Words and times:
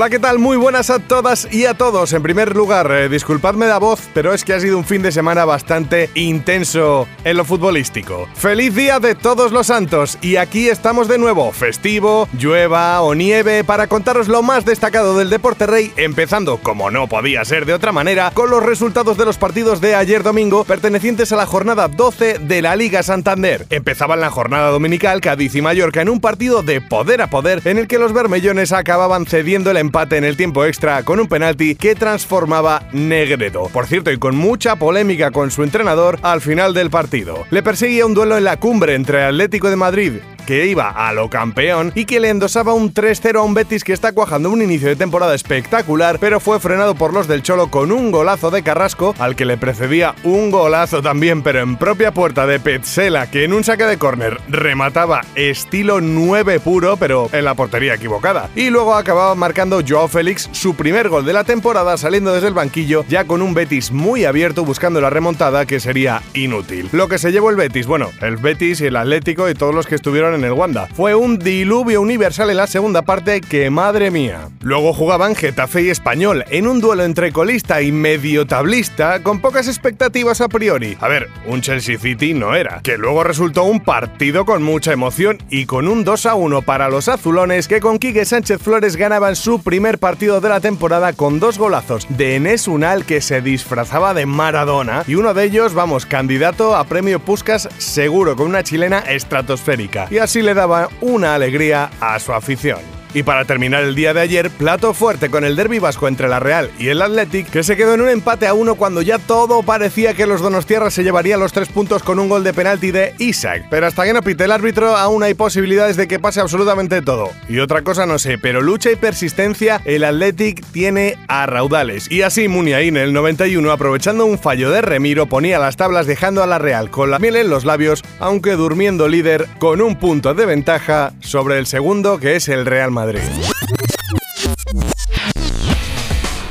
Hola, 0.00 0.08
¿qué 0.08 0.18
tal? 0.18 0.38
Muy 0.38 0.56
buenas 0.56 0.88
a 0.88 0.98
todas 0.98 1.46
y 1.52 1.66
a 1.66 1.74
todos. 1.74 2.14
En 2.14 2.22
primer 2.22 2.56
lugar, 2.56 2.90
eh, 2.90 3.10
disculpadme 3.10 3.66
la 3.66 3.76
voz, 3.76 4.00
pero 4.14 4.32
es 4.32 4.46
que 4.46 4.54
ha 4.54 4.60
sido 4.60 4.78
un 4.78 4.86
fin 4.86 5.02
de 5.02 5.12
semana 5.12 5.44
bastante 5.44 6.08
intenso 6.14 7.06
en 7.22 7.36
lo 7.36 7.44
futbolístico. 7.44 8.26
¡Feliz 8.34 8.74
Día 8.74 8.98
de 8.98 9.14
Todos 9.14 9.52
los 9.52 9.66
Santos! 9.66 10.16
Y 10.22 10.36
aquí 10.36 10.70
estamos 10.70 11.06
de 11.06 11.18
nuevo, 11.18 11.52
festivo, 11.52 12.30
llueva 12.32 13.02
o 13.02 13.14
nieve, 13.14 13.62
para 13.62 13.88
contaros 13.88 14.26
lo 14.26 14.40
más 14.42 14.64
destacado 14.64 15.18
del 15.18 15.28
deporte 15.28 15.66
rey, 15.66 15.92
empezando, 15.98 16.56
como 16.62 16.90
no 16.90 17.06
podía 17.06 17.44
ser 17.44 17.66
de 17.66 17.74
otra 17.74 17.92
manera, 17.92 18.30
con 18.32 18.48
los 18.48 18.62
resultados 18.62 19.18
de 19.18 19.26
los 19.26 19.36
partidos 19.36 19.82
de 19.82 19.96
ayer 19.96 20.22
domingo, 20.22 20.64
pertenecientes 20.64 21.30
a 21.32 21.36
la 21.36 21.44
jornada 21.44 21.88
12 21.88 22.38
de 22.38 22.62
la 22.62 22.74
Liga 22.74 23.02
Santander. 23.02 23.66
Empezaban 23.68 24.20
la 24.20 24.30
jornada 24.30 24.70
dominical 24.70 25.20
Cádiz 25.20 25.54
y 25.56 25.60
Mallorca 25.60 26.00
en 26.00 26.08
un 26.08 26.22
partido 26.22 26.62
de 26.62 26.80
poder 26.80 27.20
a 27.20 27.28
poder, 27.28 27.60
en 27.66 27.76
el 27.76 27.86
que 27.86 27.98
los 27.98 28.14
bermellones 28.14 28.72
acababan 28.72 29.26
cediendo 29.26 29.70
el 29.70 29.89
empate 29.90 30.18
en 30.18 30.24
el 30.24 30.36
tiempo 30.36 30.64
extra 30.64 31.02
con 31.02 31.18
un 31.18 31.26
penalti 31.26 31.74
que 31.74 31.96
transformaba 31.96 32.84
Negredo. 32.92 33.64
Por 33.72 33.86
cierto, 33.86 34.12
y 34.12 34.18
con 34.18 34.36
mucha 34.36 34.76
polémica 34.76 35.32
con 35.32 35.50
su 35.50 35.64
entrenador 35.64 36.20
al 36.22 36.40
final 36.40 36.74
del 36.74 36.90
partido. 36.90 37.44
Le 37.50 37.64
perseguía 37.64 38.06
un 38.06 38.14
duelo 38.14 38.38
en 38.38 38.44
la 38.44 38.56
cumbre 38.56 38.94
entre 38.94 39.24
Atlético 39.24 39.68
de 39.68 39.74
Madrid 39.74 40.12
que 40.50 40.66
iba 40.66 40.90
a 40.90 41.12
lo 41.12 41.30
campeón 41.30 41.92
y 41.94 42.06
que 42.06 42.18
le 42.18 42.28
endosaba 42.28 42.74
un 42.74 42.92
3-0 42.92 43.36
a 43.36 43.42
un 43.42 43.54
Betis 43.54 43.84
que 43.84 43.92
está 43.92 44.10
cuajando 44.10 44.50
un 44.50 44.62
inicio 44.62 44.88
de 44.88 44.96
temporada 44.96 45.32
espectacular, 45.32 46.18
pero 46.18 46.40
fue 46.40 46.58
frenado 46.58 46.96
por 46.96 47.14
los 47.14 47.28
del 47.28 47.44
Cholo 47.44 47.70
con 47.70 47.92
un 47.92 48.10
golazo 48.10 48.50
de 48.50 48.64
Carrasco, 48.64 49.14
al 49.20 49.36
que 49.36 49.44
le 49.44 49.56
precedía 49.58 50.16
un 50.24 50.50
golazo 50.50 51.02
también, 51.02 51.44
pero 51.44 51.60
en 51.60 51.76
propia 51.76 52.10
puerta 52.10 52.48
de 52.48 52.58
Petzela, 52.58 53.30
que 53.30 53.44
en 53.44 53.52
un 53.52 53.62
saque 53.62 53.84
de 53.84 53.96
córner 53.96 54.40
remataba 54.48 55.20
estilo 55.36 56.00
9 56.00 56.58
puro, 56.58 56.96
pero 56.96 57.30
en 57.32 57.44
la 57.44 57.54
portería 57.54 57.94
equivocada. 57.94 58.50
Y 58.56 58.70
luego 58.70 58.96
acababa 58.96 59.36
marcando 59.36 59.82
Joao 59.88 60.08
Félix 60.08 60.48
su 60.50 60.74
primer 60.74 61.10
gol 61.10 61.24
de 61.24 61.32
la 61.32 61.44
temporada 61.44 61.96
saliendo 61.96 62.34
desde 62.34 62.48
el 62.48 62.54
banquillo, 62.54 63.04
ya 63.08 63.22
con 63.22 63.40
un 63.40 63.54
Betis 63.54 63.92
muy 63.92 64.24
abierto 64.24 64.64
buscando 64.64 65.00
la 65.00 65.10
remontada 65.10 65.64
que 65.64 65.78
sería 65.78 66.22
inútil. 66.34 66.88
Lo 66.90 67.06
que 67.06 67.18
se 67.18 67.30
llevó 67.30 67.50
el 67.50 67.56
Betis, 67.56 67.86
bueno, 67.86 68.10
el 68.20 68.36
Betis 68.36 68.80
y 68.80 68.86
el 68.86 68.96
Atlético 68.96 69.48
y 69.48 69.54
todos 69.54 69.72
los 69.72 69.86
que 69.86 69.94
estuvieron 69.94 70.34
en 70.34 70.39
en 70.40 70.46
el 70.46 70.52
Wanda. 70.52 70.88
Fue 70.94 71.14
un 71.14 71.38
diluvio 71.38 72.00
universal 72.00 72.50
en 72.50 72.56
la 72.56 72.66
segunda 72.66 73.02
parte 73.02 73.40
que 73.40 73.70
madre 73.70 74.10
mía. 74.10 74.48
Luego 74.62 74.92
jugaban 74.92 75.34
Getafe 75.34 75.82
y 75.82 75.90
Español 75.90 76.44
en 76.50 76.66
un 76.66 76.80
duelo 76.80 77.04
entre 77.04 77.32
colista 77.32 77.82
y 77.82 77.92
medio 77.92 78.46
tablista 78.46 79.22
con 79.22 79.40
pocas 79.40 79.68
expectativas 79.68 80.40
a 80.40 80.48
priori. 80.48 80.96
A 81.00 81.08
ver, 81.08 81.28
un 81.46 81.60
Chelsea 81.60 81.98
City 81.98 82.34
no 82.34 82.54
era, 82.54 82.80
que 82.82 82.96
luego 82.96 83.24
resultó 83.24 83.64
un 83.64 83.80
partido 83.80 84.44
con 84.44 84.62
mucha 84.62 84.92
emoción 84.92 85.38
y 85.50 85.66
con 85.66 85.88
un 85.88 86.04
2 86.04 86.26
a 86.26 86.34
1 86.34 86.62
para 86.62 86.88
los 86.88 87.08
azulones 87.08 87.68
que 87.68 87.80
con 87.80 87.98
Quique 87.98 88.24
Sánchez 88.24 88.60
Flores 88.62 88.96
ganaban 88.96 89.36
su 89.36 89.62
primer 89.62 89.98
partido 89.98 90.40
de 90.40 90.48
la 90.48 90.60
temporada 90.60 91.12
con 91.12 91.40
dos 91.40 91.58
golazos 91.58 92.06
de 92.08 92.36
Enes 92.36 92.68
Unal 92.68 93.04
que 93.04 93.20
se 93.20 93.42
disfrazaba 93.42 94.14
de 94.14 94.26
Maradona 94.26 95.04
y 95.06 95.16
uno 95.16 95.34
de 95.34 95.44
ellos, 95.44 95.74
vamos, 95.74 96.06
candidato 96.06 96.76
a 96.76 96.84
premio 96.84 97.20
Puskas 97.20 97.68
seguro 97.78 98.36
con 98.36 98.46
una 98.46 98.62
chilena 98.62 99.00
estratosférica. 99.00 100.08
Y 100.10 100.18
así 100.18 100.29
le 100.38 100.54
daba 100.54 100.88
una 101.00 101.34
alegría 101.34 101.90
a 102.00 102.18
su 102.20 102.32
afición. 102.32 102.99
Y 103.12 103.24
para 103.24 103.44
terminar 103.44 103.82
el 103.82 103.96
día 103.96 104.14
de 104.14 104.20
ayer, 104.20 104.50
plato 104.50 104.94
fuerte 104.94 105.30
con 105.30 105.44
el 105.44 105.56
derby 105.56 105.80
vasco 105.80 106.06
entre 106.06 106.28
la 106.28 106.38
Real 106.38 106.70
y 106.78 106.88
el 106.88 107.02
Athletic, 107.02 107.50
que 107.50 107.64
se 107.64 107.76
quedó 107.76 107.94
en 107.94 108.02
un 108.02 108.08
empate 108.08 108.46
a 108.46 108.54
uno 108.54 108.76
cuando 108.76 109.02
ya 109.02 109.18
todo 109.18 109.64
parecía 109.64 110.14
que 110.14 110.26
los 110.26 110.40
Donostierras 110.40 110.94
se 110.94 111.02
llevarían 111.02 111.40
los 111.40 111.52
tres 111.52 111.68
puntos 111.68 112.04
con 112.04 112.20
un 112.20 112.28
gol 112.28 112.44
de 112.44 112.54
penalti 112.54 112.92
de 112.92 113.14
Isaac. 113.18 113.66
Pero 113.68 113.88
hasta 113.88 114.04
que 114.04 114.12
no 114.12 114.22
pite 114.22 114.44
el 114.44 114.52
árbitro, 114.52 114.96
aún 114.96 115.24
hay 115.24 115.34
posibilidades 115.34 115.96
de 115.96 116.06
que 116.06 116.20
pase 116.20 116.40
absolutamente 116.40 117.02
todo. 117.02 117.30
Y 117.48 117.58
otra 117.58 117.82
cosa 117.82 118.06
no 118.06 118.18
sé, 118.20 118.38
pero 118.38 118.60
lucha 118.60 118.92
y 118.92 118.96
persistencia, 118.96 119.80
el 119.84 120.04
Athletic 120.04 120.64
tiene 120.70 121.18
a 121.26 121.46
raudales. 121.46 122.08
Y 122.12 122.22
así 122.22 122.46
Muniain, 122.46 122.96
el 122.96 123.12
91, 123.12 123.72
aprovechando 123.72 124.24
un 124.24 124.38
fallo 124.38 124.70
de 124.70 124.82
Remiro, 124.82 125.26
ponía 125.26 125.58
las 125.58 125.76
tablas 125.76 126.06
dejando 126.06 126.44
a 126.44 126.46
la 126.46 126.58
Real 126.58 126.90
con 126.90 127.10
la 127.10 127.18
miel 127.18 127.34
en 127.34 127.50
los 127.50 127.64
labios, 127.64 128.04
aunque 128.20 128.52
durmiendo 128.52 129.08
líder 129.08 129.48
con 129.58 129.80
un 129.80 129.96
punto 129.96 130.32
de 130.34 130.46
ventaja 130.46 131.12
sobre 131.20 131.58
el 131.58 131.66
segundo 131.66 132.20
que 132.20 132.36
es 132.36 132.48
el 132.48 132.66
Real 132.66 132.92
Madrid. 132.92 132.99
Madrid. 133.00 133.20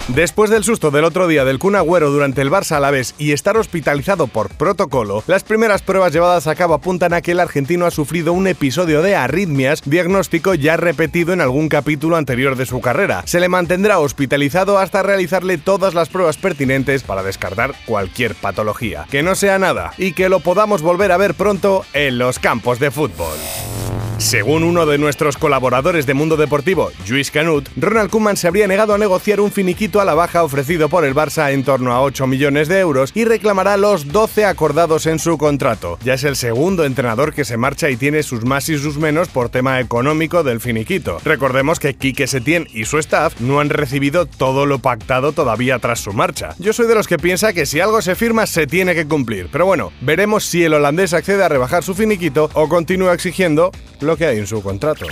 Después 0.07 0.49
del 0.49 0.63
susto 0.63 0.89
del 0.89 1.03
otro 1.03 1.27
día 1.27 1.45
del 1.45 1.59
Kun 1.59 1.75
Agüero 1.75 2.09
durante 2.09 2.41
el 2.41 2.49
Barça 2.49 2.77
a 2.77 2.79
la 2.79 2.89
vez 2.89 3.13
y 3.19 3.31
estar 3.31 3.55
hospitalizado 3.57 4.25
por 4.25 4.49
protocolo, 4.49 5.23
las 5.27 5.43
primeras 5.43 5.83
pruebas 5.83 6.11
llevadas 6.11 6.47
a 6.47 6.55
cabo 6.55 6.73
apuntan 6.73 7.13
a 7.13 7.21
que 7.21 7.33
el 7.33 7.39
argentino 7.39 7.85
ha 7.85 7.91
sufrido 7.91 8.33
un 8.33 8.47
episodio 8.47 9.03
de 9.03 9.15
arritmias, 9.15 9.83
diagnóstico 9.85 10.55
ya 10.55 10.77
repetido 10.77 11.31
en 11.31 11.41
algún 11.41 11.69
capítulo 11.69 12.15
anterior 12.15 12.55
de 12.55 12.65
su 12.65 12.81
carrera. 12.81 13.21
Se 13.27 13.39
le 13.39 13.49
mantendrá 13.49 13.99
hospitalizado 13.99 14.79
hasta 14.79 15.03
realizarle 15.03 15.59
todas 15.59 15.93
las 15.93 16.09
pruebas 16.09 16.37
pertinentes 16.37 17.03
para 17.03 17.21
descartar 17.21 17.75
cualquier 17.85 18.33
patología. 18.33 19.05
Que 19.11 19.21
no 19.21 19.35
sea 19.35 19.59
nada 19.59 19.93
y 19.99 20.13
que 20.13 20.27
lo 20.27 20.39
podamos 20.39 20.81
volver 20.81 21.11
a 21.11 21.17
ver 21.17 21.35
pronto 21.35 21.85
en 21.93 22.17
los 22.17 22.39
campos 22.39 22.79
de 22.79 22.89
fútbol. 22.89 23.37
Según 24.19 24.65
uno 24.65 24.85
de 24.85 24.97
nuestros 24.97 25.37
colaboradores 25.37 26.05
de 26.05 26.13
Mundo 26.13 26.35
Deportivo, 26.35 26.91
Luis 27.07 27.31
Canut, 27.31 27.69
Ronald 27.77 28.09
Koeman 28.09 28.35
se 28.35 28.49
habría 28.49 28.67
negado 28.67 28.93
a 28.93 28.97
negociar 28.97 29.39
un 29.39 29.49
finiquito 29.49 30.01
a 30.01 30.05
la 30.05 30.13
baja 30.13 30.43
ofrecido 30.43 30.89
por 30.89 31.05
el 31.05 31.15
Barça 31.15 31.53
en 31.53 31.63
torno 31.63 31.93
a 31.93 32.01
8 32.01 32.27
millones 32.27 32.67
de 32.67 32.79
euros 32.79 33.13
y 33.15 33.23
reclamará 33.23 33.77
los 33.77 34.09
12 34.09 34.43
acordados 34.43 35.05
en 35.05 35.19
su 35.19 35.37
contrato. 35.37 35.97
Ya 36.03 36.15
es 36.15 36.25
el 36.25 36.35
segundo 36.35 36.83
entrenador 36.83 37.33
que 37.33 37.45
se 37.45 37.55
marcha 37.55 37.89
y 37.89 37.95
tiene 37.95 38.21
sus 38.21 38.43
más 38.43 38.67
y 38.67 38.77
sus 38.77 38.97
menos 38.97 39.29
por 39.29 39.47
tema 39.47 39.79
económico 39.79 40.43
del 40.43 40.59
finiquito. 40.59 41.19
Recordemos 41.23 41.79
que 41.79 41.93
Quique 41.93 42.27
Setién 42.27 42.67
y 42.73 42.83
su 42.83 42.97
staff 42.97 43.39
no 43.39 43.61
han 43.61 43.69
recibido 43.69 44.25
todo 44.25 44.65
lo 44.65 44.79
pactado 44.79 45.31
todavía 45.31 45.79
tras 45.79 46.01
su 46.01 46.11
marcha. 46.11 46.55
Yo 46.59 46.73
soy 46.73 46.87
de 46.87 46.95
los 46.95 47.07
que 47.07 47.17
piensa 47.17 47.53
que 47.53 47.65
si 47.65 47.79
algo 47.79 48.01
se 48.01 48.15
firma 48.15 48.47
se 48.47 48.67
tiene 48.67 48.95
que 48.95 49.07
cumplir, 49.07 49.47
pero 49.49 49.65
bueno, 49.65 49.93
veremos 50.01 50.43
si 50.43 50.61
el 50.61 50.73
holandés 50.73 51.13
accede 51.13 51.41
a 51.41 51.49
rebajar 51.49 51.85
su 51.85 51.95
finiquito 51.95 52.49
o 52.53 52.67
continúa 52.67 53.13
exigiendo 53.13 53.71
que 54.15 54.25
hay 54.25 54.37
en 54.37 54.47
su 54.47 54.61
contrato. 54.61 55.05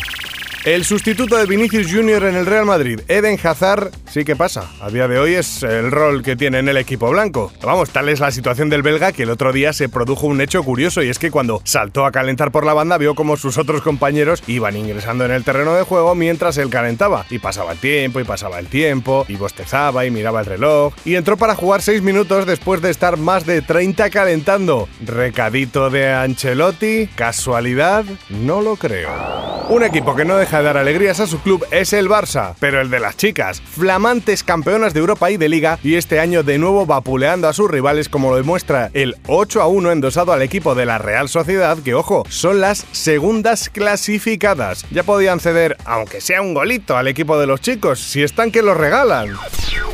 El 0.65 0.83
sustituto 0.83 1.37
de 1.37 1.45
Vinicius 1.45 1.87
Jr. 1.89 2.25
en 2.25 2.35
el 2.35 2.45
Real 2.45 2.65
Madrid, 2.65 2.99
Eden 3.07 3.39
Hazard, 3.41 3.91
sí 4.09 4.25
que 4.25 4.35
pasa. 4.35 4.69
A 4.81 4.89
día 4.89 5.07
de 5.07 5.17
hoy 5.17 5.33
es 5.33 5.63
el 5.63 5.91
rol 5.91 6.23
que 6.23 6.35
tiene 6.35 6.59
en 6.59 6.67
el 6.67 6.75
equipo 6.75 7.09
blanco. 7.09 7.53
Vamos, 7.63 7.91
tal 7.91 8.09
es 8.09 8.19
la 8.19 8.31
situación 8.31 8.69
del 8.69 8.81
belga 8.81 9.13
que 9.13 9.23
el 9.23 9.29
otro 9.29 9.53
día 9.53 9.71
se 9.71 9.87
produjo 9.87 10.27
un 10.27 10.41
hecho 10.41 10.63
curioso 10.63 11.01
y 11.01 11.09
es 11.09 11.19
que 11.19 11.31
cuando 11.31 11.61
saltó 11.63 12.05
a 12.05 12.11
calentar 12.11 12.51
por 12.51 12.65
la 12.65 12.73
banda 12.73 12.97
vio 12.97 13.15
como 13.15 13.37
sus 13.37 13.57
otros 13.57 13.81
compañeros 13.81 14.43
iban 14.47 14.75
ingresando 14.75 15.23
en 15.23 15.31
el 15.31 15.45
terreno 15.45 15.73
de 15.73 15.83
juego 15.83 16.15
mientras 16.15 16.57
él 16.57 16.69
calentaba. 16.69 17.25
Y 17.29 17.39
pasaba 17.39 17.71
el 17.71 17.77
tiempo 17.79 18.19
y 18.19 18.25
pasaba 18.25 18.59
el 18.59 18.67
tiempo 18.67 19.25
y 19.29 19.35
bostezaba 19.35 20.05
y 20.05 20.11
miraba 20.11 20.41
el 20.41 20.47
reloj 20.47 20.93
y 21.05 21.15
entró 21.15 21.37
para 21.37 21.55
jugar 21.55 21.81
6 21.81 22.01
minutos 22.01 22.45
después 22.45 22.81
de 22.81 22.89
estar 22.89 23.15
más 23.15 23.45
de 23.45 23.61
30 23.61 24.09
calentando. 24.09 24.89
Recadito 25.05 25.89
de 25.89 26.11
Ancelotti, 26.11 27.07
casualidad, 27.15 28.03
no 28.29 28.61
lo 28.61 28.75
creo. 28.75 29.56
Un 29.69 29.83
equipo 29.83 30.15
que 30.15 30.23
no 30.23 30.37
deja 30.37 30.61
dar 30.61 30.77
alegrías 30.77 31.19
a 31.19 31.27
su 31.27 31.39
club 31.41 31.65
es 31.71 31.91
el 31.91 32.07
Barça, 32.07 32.55
pero 32.57 32.79
el 32.79 32.89
de 32.89 33.01
las 33.01 33.17
chicas, 33.17 33.61
flamantes 33.61 34.41
campeonas 34.41 34.93
de 34.93 35.01
Europa 35.01 35.29
y 35.29 35.35
de 35.35 35.49
Liga, 35.49 35.77
y 35.83 35.95
este 35.95 36.21
año 36.21 36.41
de 36.41 36.57
nuevo 36.57 36.85
vapuleando 36.85 37.49
a 37.49 37.53
sus 37.53 37.69
rivales 37.69 38.07
como 38.07 38.29
lo 38.29 38.37
demuestra 38.37 38.89
el 38.93 39.17
8 39.27 39.61
a 39.61 39.67
1 39.67 39.91
endosado 39.91 40.31
al 40.31 40.41
equipo 40.41 40.73
de 40.73 40.85
la 40.85 40.99
Real 40.99 41.27
Sociedad, 41.27 41.77
que 41.79 41.95
ojo, 41.95 42.23
son 42.29 42.61
las 42.61 42.85
segundas 42.93 43.69
clasificadas. 43.69 44.85
Ya 44.89 45.03
podían 45.03 45.41
ceder, 45.41 45.75
aunque 45.83 46.21
sea 46.21 46.41
un 46.41 46.53
golito, 46.53 46.95
al 46.95 47.09
equipo 47.09 47.37
de 47.37 47.47
los 47.47 47.59
chicos, 47.59 47.99
si 47.99 48.23
están 48.23 48.51
que 48.51 48.61
los 48.61 48.77
regalan. 48.77 49.35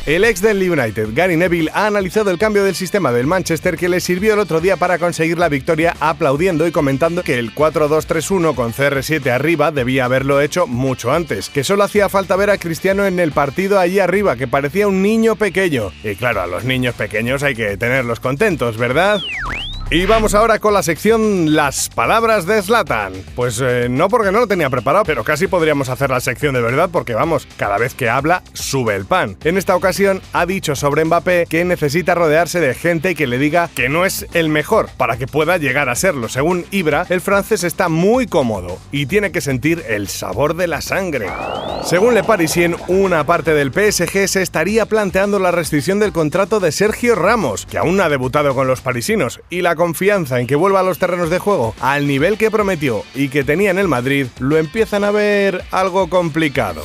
El 0.05 0.25
ex 0.25 0.41
del 0.41 0.69
United, 0.69 1.09
Gary 1.13 1.37
Neville, 1.37 1.71
ha 1.73 1.87
analizado 1.87 2.29
el 2.29 2.37
cambio 2.37 2.65
del 2.65 2.75
sistema 2.75 3.13
del 3.13 3.25
Manchester 3.25 3.77
que 3.77 3.87
le 3.87 4.01
sirvió 4.01 4.33
el 4.33 4.39
otro 4.39 4.59
día 4.59 4.75
para 4.75 4.99
conseguir 4.99 5.39
la 5.39 5.47
victoria, 5.47 5.95
aplaudiendo 6.01 6.67
y 6.67 6.71
comentando 6.71 7.23
que 7.23 7.39
el 7.39 7.55
4-2-3-1 7.55 8.53
con 8.53 8.73
CR7 8.73 9.31
arriba 9.31 9.62
debía 9.71 10.05
haberlo 10.05 10.41
hecho 10.41 10.67
mucho 10.67 11.11
antes, 11.11 11.49
que 11.49 11.63
solo 11.63 11.83
hacía 11.83 12.09
falta 12.09 12.35
ver 12.35 12.49
a 12.49 12.57
Cristiano 12.57 13.05
en 13.05 13.19
el 13.19 13.31
partido 13.31 13.79
allí 13.79 13.99
arriba, 13.99 14.35
que 14.35 14.47
parecía 14.47 14.87
un 14.87 15.01
niño 15.01 15.35
pequeño. 15.35 15.91
Y 16.03 16.15
claro, 16.15 16.41
a 16.41 16.47
los 16.47 16.63
niños 16.63 16.95
pequeños 16.95 17.43
hay 17.43 17.55
que 17.55 17.77
tenerlos 17.77 18.19
contentos, 18.19 18.77
¿verdad? 18.77 19.21
Y 19.93 20.07
vamos 20.07 20.33
ahora 20.33 20.57
con 20.57 20.73
la 20.73 20.81
sección 20.81 21.53
Las 21.53 21.87
palabras 21.87 22.47
de 22.47 22.63
Zlatan. 22.63 23.13
Pues 23.35 23.61
eh, 23.63 23.89
no 23.91 24.09
porque 24.09 24.31
no 24.31 24.39
lo 24.39 24.47
tenía 24.47 24.71
preparado, 24.71 25.05
pero 25.05 25.23
casi 25.23 25.45
podríamos 25.45 25.87
hacer 25.87 26.09
la 26.09 26.19
sección 26.19 26.55
de 26.55 26.61
verdad 26.61 26.89
porque 26.91 27.13
vamos, 27.13 27.47
cada 27.57 27.77
vez 27.77 27.93
que 27.93 28.09
habla 28.09 28.41
sube 28.53 28.95
el 28.95 29.05
pan. 29.05 29.37
En 29.43 29.55
esta 29.55 29.75
ocasión 29.75 30.19
ha 30.33 30.47
dicho 30.47 30.75
sobre 30.75 31.05
Mbappé 31.05 31.45
que 31.47 31.63
necesita 31.63 32.15
rodearse 32.15 32.59
de 32.59 32.73
gente 32.73 33.13
que 33.13 33.27
le 33.27 33.37
diga 33.37 33.69
que 33.75 33.87
no 33.87 34.03
es 34.03 34.25
el 34.33 34.49
mejor 34.49 34.89
para 34.97 35.17
que 35.17 35.27
pueda 35.27 35.57
llegar 35.57 35.89
a 35.89 35.95
serlo. 35.95 36.27
Según 36.27 36.65
Ibra, 36.71 37.05
el 37.09 37.21
francés 37.21 37.63
está 37.63 37.87
muy 37.87 38.25
cómodo 38.25 38.79
y 38.91 39.05
tiene 39.05 39.31
que 39.31 39.41
sentir 39.41 39.83
el 39.87 40.07
sabor 40.07 40.55
de 40.55 40.65
la 40.65 40.81
sangre. 40.81 41.27
Según 41.83 42.15
Le 42.15 42.23
Parisien, 42.23 42.77
una 42.87 43.25
parte 43.25 43.53
del 43.53 43.71
PSG 43.71 44.27
se 44.27 44.41
estaría 44.41 44.87
planteando 44.87 45.37
la 45.37 45.51
restricción 45.51 45.99
del 45.99 46.13
contrato 46.13 46.59
de 46.59 46.71
Sergio 46.71 47.13
Ramos, 47.13 47.67
que 47.67 47.77
aún 47.77 47.97
no 47.97 48.03
ha 48.03 48.09
debutado 48.09 48.55
con 48.55 48.67
los 48.67 48.81
parisinos, 48.81 49.41
y 49.51 49.61
la 49.61 49.75
confianza 49.83 50.39
en 50.39 50.47
que 50.47 50.55
vuelva 50.55 50.79
a 50.79 50.83
los 50.83 50.97
terrenos 50.97 51.29
de 51.29 51.39
juego 51.39 51.75
al 51.81 52.07
nivel 52.07 52.37
que 52.37 52.49
prometió 52.49 53.03
y 53.13 53.27
que 53.27 53.43
tenía 53.43 53.69
en 53.69 53.77
el 53.77 53.89
Madrid, 53.89 54.27
lo 54.39 54.55
empiezan 54.55 55.03
a 55.03 55.11
ver 55.11 55.65
algo 55.71 56.09
complicado. 56.09 56.81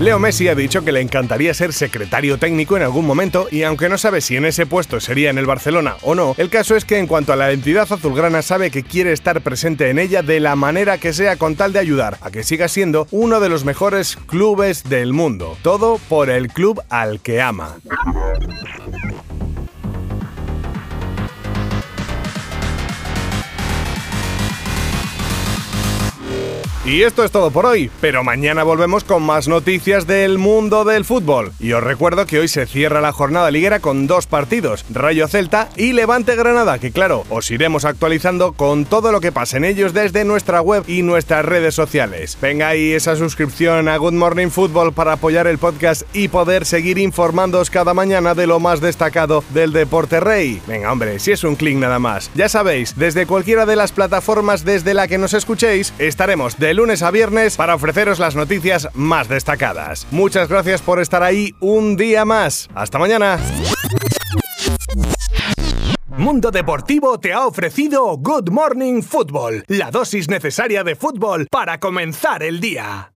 Leo 0.00 0.18
Messi 0.18 0.48
ha 0.48 0.56
dicho 0.56 0.84
que 0.84 0.90
le 0.90 1.00
encantaría 1.00 1.54
ser 1.54 1.72
secretario 1.72 2.36
técnico 2.36 2.76
en 2.76 2.82
algún 2.82 3.06
momento 3.06 3.46
y 3.52 3.62
aunque 3.62 3.88
no 3.88 3.98
sabe 3.98 4.20
si 4.20 4.36
en 4.36 4.46
ese 4.46 4.66
puesto 4.66 4.98
sería 4.98 5.30
en 5.30 5.38
el 5.38 5.46
Barcelona 5.46 5.94
o 6.02 6.16
no, 6.16 6.34
el 6.38 6.50
caso 6.50 6.74
es 6.74 6.84
que 6.84 6.98
en 6.98 7.06
cuanto 7.06 7.32
a 7.32 7.36
la 7.36 7.52
entidad 7.52 7.86
azulgrana 7.88 8.42
sabe 8.42 8.72
que 8.72 8.82
quiere 8.82 9.12
estar 9.12 9.40
presente 9.40 9.90
en 9.90 10.00
ella 10.00 10.22
de 10.22 10.40
la 10.40 10.56
manera 10.56 10.98
que 10.98 11.12
sea 11.12 11.36
con 11.36 11.54
tal 11.54 11.72
de 11.72 11.78
ayudar 11.78 12.18
a 12.20 12.32
que 12.32 12.42
siga 12.42 12.66
siendo 12.66 13.06
uno 13.12 13.38
de 13.38 13.48
los 13.48 13.64
mejores 13.64 14.16
clubes 14.26 14.82
del 14.82 15.12
mundo. 15.12 15.56
Todo 15.62 15.98
por 16.08 16.30
el 16.30 16.48
club 16.48 16.82
al 16.88 17.20
que 17.20 17.40
ama. 17.40 17.76
Y 26.88 27.02
esto 27.02 27.22
es 27.22 27.30
todo 27.30 27.50
por 27.50 27.66
hoy, 27.66 27.90
pero 28.00 28.24
mañana 28.24 28.62
volvemos 28.62 29.04
con 29.04 29.22
más 29.22 29.46
noticias 29.46 30.06
del 30.06 30.38
mundo 30.38 30.86
del 30.86 31.04
fútbol. 31.04 31.52
Y 31.60 31.72
os 31.72 31.84
recuerdo 31.84 32.24
que 32.24 32.38
hoy 32.38 32.48
se 32.48 32.64
cierra 32.64 33.02
la 33.02 33.12
jornada 33.12 33.50
liguera 33.50 33.80
con 33.80 34.06
dos 34.06 34.26
partidos, 34.26 34.86
Rayo 34.88 35.28
Celta 35.28 35.68
y 35.76 35.92
Levante 35.92 36.34
Granada, 36.34 36.78
que 36.78 36.90
claro, 36.90 37.26
os 37.28 37.50
iremos 37.50 37.84
actualizando 37.84 38.54
con 38.54 38.86
todo 38.86 39.12
lo 39.12 39.20
que 39.20 39.32
pasa 39.32 39.58
en 39.58 39.66
ellos 39.66 39.92
desde 39.92 40.24
nuestra 40.24 40.62
web 40.62 40.82
y 40.86 41.02
nuestras 41.02 41.44
redes 41.44 41.74
sociales. 41.74 42.38
Venga 42.40 42.68
ahí 42.68 42.94
esa 42.94 43.16
suscripción 43.16 43.86
a 43.86 43.98
Good 43.98 44.14
Morning 44.14 44.48
Football 44.48 44.94
para 44.94 45.12
apoyar 45.12 45.46
el 45.46 45.58
podcast 45.58 46.04
y 46.14 46.28
poder 46.28 46.64
seguir 46.64 46.96
informándoos 46.96 47.68
cada 47.68 47.92
mañana 47.92 48.34
de 48.34 48.46
lo 48.46 48.60
más 48.60 48.80
destacado 48.80 49.44
del 49.50 49.74
deporte 49.74 50.20
rey. 50.20 50.62
Venga 50.66 50.90
hombre, 50.90 51.18
si 51.18 51.32
es 51.32 51.44
un 51.44 51.54
clic 51.54 51.76
nada 51.76 51.98
más. 51.98 52.30
Ya 52.34 52.48
sabéis, 52.48 52.96
desde 52.96 53.26
cualquiera 53.26 53.66
de 53.66 53.76
las 53.76 53.92
plataformas 53.92 54.64
desde 54.64 54.94
la 54.94 55.06
que 55.06 55.18
nos 55.18 55.34
escuchéis, 55.34 55.92
estaremos 55.98 56.58
de 56.58 56.77
lunes 56.78 57.02
a 57.02 57.10
viernes 57.10 57.56
para 57.56 57.74
ofreceros 57.74 58.20
las 58.20 58.36
noticias 58.36 58.88
más 58.94 59.28
destacadas. 59.28 60.06
Muchas 60.12 60.48
gracias 60.48 60.80
por 60.80 61.00
estar 61.00 61.24
ahí 61.24 61.52
un 61.58 61.96
día 61.96 62.24
más. 62.24 62.68
Hasta 62.72 63.00
mañana. 63.00 63.38
Mundo 66.06 66.50
Deportivo 66.50 67.18
te 67.18 67.32
ha 67.32 67.46
ofrecido 67.46 68.16
Good 68.16 68.50
Morning 68.50 69.02
Football, 69.02 69.64
la 69.66 69.90
dosis 69.90 70.28
necesaria 70.28 70.84
de 70.84 70.94
fútbol 70.94 71.48
para 71.50 71.80
comenzar 71.80 72.42
el 72.42 72.60
día. 72.60 73.06